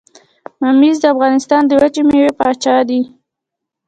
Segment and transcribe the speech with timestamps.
[0.63, 3.01] ممیز د افغانستان د وچې میوې پاچا دي.